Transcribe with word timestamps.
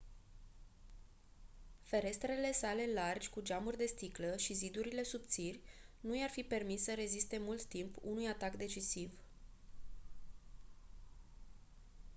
ferestrele 1.83 2.51
sale 2.51 2.91
largi 2.93 3.29
cu 3.29 3.41
geamuri 3.41 3.77
de 3.77 3.85
sticlă 3.85 4.35
și 4.37 4.53
zidurile 4.53 5.03
subțiri 5.03 5.59
nu 5.99 6.17
i-ar 6.19 6.29
fi 6.29 6.43
permis 6.43 6.83
să 6.83 6.93
reziste 6.93 7.37
mult 7.39 7.65
timp 7.65 7.95
unui 8.01 8.27
atac 8.27 8.55
decisiv 8.55 9.11